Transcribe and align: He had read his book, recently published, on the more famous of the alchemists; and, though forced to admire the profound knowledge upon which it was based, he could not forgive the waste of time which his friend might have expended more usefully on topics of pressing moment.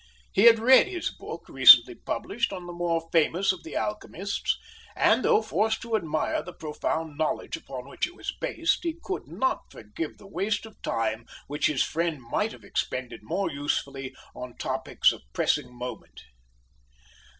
He 0.33 0.45
had 0.45 0.57
read 0.57 0.87
his 0.87 1.13
book, 1.13 1.47
recently 1.47 1.93
published, 1.93 2.51
on 2.51 2.65
the 2.65 2.73
more 2.73 3.07
famous 3.11 3.51
of 3.51 3.61
the 3.61 3.75
alchemists; 3.77 4.57
and, 4.95 5.23
though 5.23 5.43
forced 5.43 5.83
to 5.83 5.95
admire 5.95 6.41
the 6.41 6.53
profound 6.55 7.19
knowledge 7.19 7.55
upon 7.55 7.87
which 7.87 8.07
it 8.07 8.15
was 8.15 8.31
based, 8.41 8.79
he 8.81 8.97
could 9.03 9.27
not 9.27 9.71
forgive 9.71 10.17
the 10.17 10.25
waste 10.25 10.65
of 10.65 10.81
time 10.81 11.27
which 11.45 11.67
his 11.67 11.83
friend 11.83 12.19
might 12.19 12.51
have 12.51 12.63
expended 12.63 13.19
more 13.21 13.51
usefully 13.51 14.15
on 14.33 14.57
topics 14.57 15.11
of 15.11 15.21
pressing 15.33 15.71
moment. 15.71 16.21